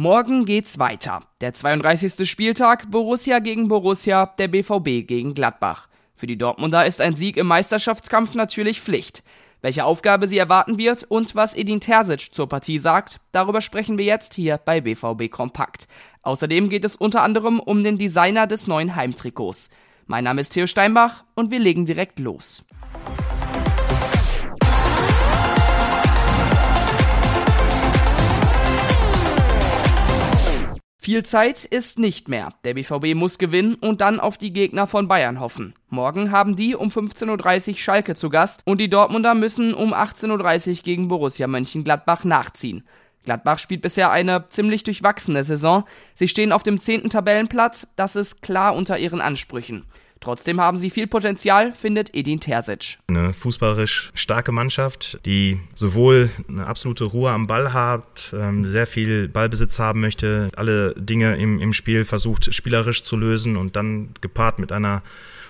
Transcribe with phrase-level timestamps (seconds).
[0.00, 1.24] Morgen geht's weiter.
[1.40, 2.30] Der 32.
[2.30, 5.88] Spieltag, Borussia gegen Borussia, der BVB gegen Gladbach.
[6.14, 9.24] Für die Dortmunder ist ein Sieg im Meisterschaftskampf natürlich Pflicht.
[9.60, 14.04] Welche Aufgabe sie erwarten wird und was Edin Terzic zur Partie sagt, darüber sprechen wir
[14.04, 15.88] jetzt hier bei BVB Kompakt.
[16.22, 19.68] Außerdem geht es unter anderem um den Designer des neuen Heimtrikots.
[20.06, 22.62] Mein Name ist Theo Steinbach und wir legen direkt los.
[31.08, 32.50] Viel Zeit ist nicht mehr.
[32.64, 35.72] Der BVB muss gewinnen und dann auf die Gegner von Bayern hoffen.
[35.88, 40.68] Morgen haben die um 15.30 Uhr Schalke zu Gast und die Dortmunder müssen um 18.30
[40.68, 42.84] Uhr gegen Borussia Mönchengladbach nachziehen.
[43.24, 45.84] Gladbach spielt bisher eine ziemlich durchwachsene Saison.
[46.12, 49.86] Sie stehen auf dem zehnten Tabellenplatz, das ist klar unter ihren Ansprüchen.
[50.20, 52.98] Trotzdem haben sie viel Potenzial, findet Edin Terzic.
[53.08, 59.28] Eine fußballerisch starke Mannschaft, die sowohl eine absolute Ruhe am Ball hat, ähm, sehr viel
[59.28, 64.58] Ballbesitz haben möchte, alle Dinge im, im Spiel versucht spielerisch zu lösen und dann gepaart
[64.58, 65.02] mit einer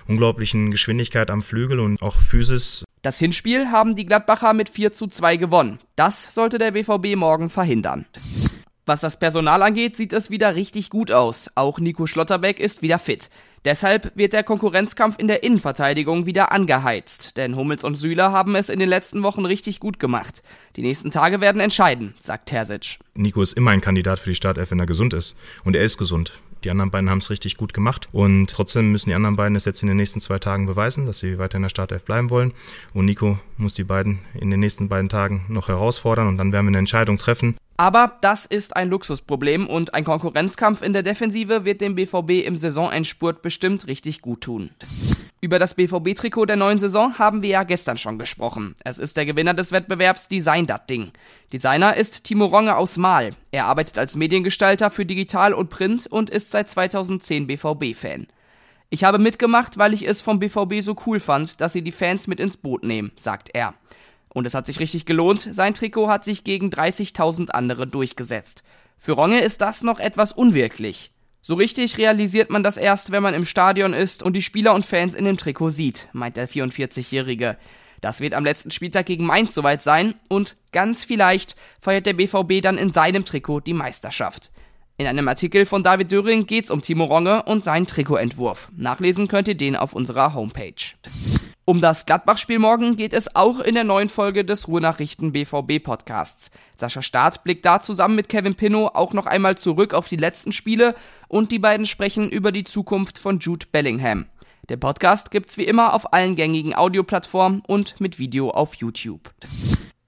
[0.07, 2.83] unglaublichen Geschwindigkeit am Flügel und auch Physis.
[3.01, 5.79] Das Hinspiel haben die Gladbacher mit 4 zu 2 gewonnen.
[5.95, 8.05] Das sollte der BVB morgen verhindern.
[8.85, 11.51] Was das Personal angeht, sieht es wieder richtig gut aus.
[11.53, 13.29] Auch Nico Schlotterbeck ist wieder fit.
[13.65, 18.69] Deshalb wird der Konkurrenzkampf in der Innenverteidigung wieder angeheizt, denn Hummels und Süler haben es
[18.69, 20.43] in den letzten Wochen richtig gut gemacht.
[20.75, 22.99] Die nächsten Tage werden entscheiden, sagt Terzic.
[23.15, 25.35] Nico ist immer ein Kandidat für die Startelf, wenn er gesund ist.
[25.65, 26.39] Und er ist gesund.
[26.63, 29.63] Die anderen beiden haben es richtig gut gemacht und trotzdem müssen die anderen beiden es
[29.63, 32.53] jetzt in den nächsten zwei Tagen beweisen, dass sie weiter in der Startelf bleiben wollen.
[32.93, 36.65] Und Nico muss die beiden in den nächsten beiden Tagen noch herausfordern und dann werden
[36.65, 37.55] wir eine Entscheidung treffen.
[37.79, 42.57] Aber das ist ein Luxusproblem und ein Konkurrenzkampf in der Defensive wird dem BVB im
[42.57, 44.71] Saisonendspurt bestimmt richtig gut tun.
[45.39, 48.75] Über das BVB-Trikot der neuen Saison haben wir ja gestern schon gesprochen.
[48.83, 51.13] Es ist der Gewinner des Wettbewerbs Design Dat Ding.
[51.53, 53.33] Designer ist Timo Ronge aus Mahl.
[53.51, 58.27] Er arbeitet als Mediengestalter für Digital und Print und ist seit 2010 BVB-Fan.
[58.89, 62.27] Ich habe mitgemacht, weil ich es vom BVB so cool fand, dass sie die Fans
[62.27, 63.73] mit ins Boot nehmen, sagt er.
[64.33, 68.63] Und es hat sich richtig gelohnt, sein Trikot hat sich gegen 30.000 andere durchgesetzt.
[68.97, 71.11] Für Ronge ist das noch etwas unwirklich.
[71.41, 74.85] So richtig realisiert man das erst, wenn man im Stadion ist und die Spieler und
[74.85, 77.57] Fans in dem Trikot sieht, meint der 44-Jährige.
[78.01, 82.61] Das wird am letzten Spieltag gegen Mainz soweit sein und ganz vielleicht feiert der BVB
[82.61, 84.51] dann in seinem Trikot die Meisterschaft.
[84.97, 88.69] In einem Artikel von David Döring geht's um Timo Ronge und seinen Trikotentwurf.
[88.75, 90.73] Nachlesen könnt ihr den auf unserer Homepage.
[91.69, 96.49] Um das Gladbach-Spiel morgen geht es auch in der neuen Folge des Ruhrnachrichten BVB Podcasts.
[96.75, 100.51] Sascha Staat blickt da zusammen mit Kevin Pinnow auch noch einmal zurück auf die letzten
[100.51, 100.95] Spiele
[101.27, 104.25] und die beiden sprechen über die Zukunft von Jude Bellingham.
[104.67, 109.31] Der Podcast gibt's wie immer auf allen gängigen Audioplattformen und mit Video auf YouTube.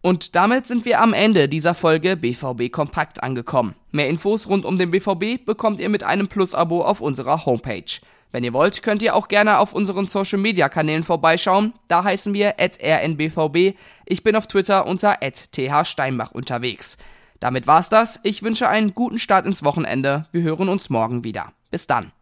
[0.02, 3.76] Und damit sind wir am Ende dieser Folge BVB Kompakt angekommen.
[3.92, 8.02] Mehr Infos rund um den BVB bekommt ihr mit einem Plus-Abo auf unserer Homepage.
[8.32, 11.74] Wenn ihr wollt, könnt ihr auch gerne auf unseren Social Media Kanälen vorbeischauen.
[11.88, 13.76] Da heißen wir rnbvb.
[14.06, 16.98] Ich bin auf Twitter unter thsteinbach unterwegs.
[17.40, 18.20] Damit war's das.
[18.24, 20.28] Ich wünsche einen guten Start ins Wochenende.
[20.32, 21.52] Wir hören uns morgen wieder.
[21.72, 22.12] Bis dann.